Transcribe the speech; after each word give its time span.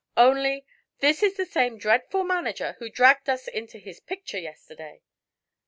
"Only 0.17 0.65
this 0.97 1.21
is 1.21 1.37
the 1.37 1.45
same 1.45 1.77
dreadful 1.77 2.23
manager 2.23 2.75
who 2.79 2.89
dragged 2.89 3.29
us 3.29 3.47
into 3.47 3.77
his 3.77 3.99
picture 3.99 4.39
yesterday." 4.39 5.03